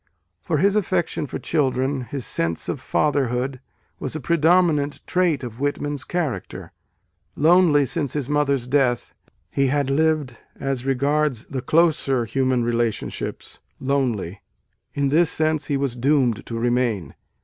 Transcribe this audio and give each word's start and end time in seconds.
For 0.41 0.57
his 0.57 0.75
affection 0.75 1.27
for 1.27 1.37
children, 1.37 2.01
his 2.05 2.25
sense 2.25 2.67
of 2.67 2.79
fatherhood, 2.81 3.59
was 3.99 4.15
a 4.15 4.19
predominant 4.19 4.99
trait 5.05 5.43
of 5.43 5.59
Whitman 5.59 5.93
s 5.93 6.03
character. 6.03 6.71
Lonely, 7.35 7.85
since 7.85 8.13
his 8.13 8.27
mother 8.27 8.55
s 8.55 8.65
death, 8.65 9.13
he 9.51 9.67
had 9.67 9.91
lived 9.91 10.39
as 10.59 10.87
regards 10.87 11.45
the 11.45 11.61
closer 11.61 12.25
human 12.25 12.63
relationships: 12.63 13.59
lonely, 13.79 14.41
in 14.95 15.09
this 15.09 15.29
sense, 15.29 15.67
he 15.67 15.77
was 15.77 15.95
doomed 15.95 16.47
to 16.47 16.57
remain. 16.57 17.13